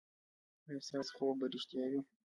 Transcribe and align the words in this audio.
ایا 0.67 0.79
ستاسو 0.87 1.11
خوب 1.15 1.33
به 1.39 1.45
ریښتیا 1.53 1.85
وي؟ 1.91 2.01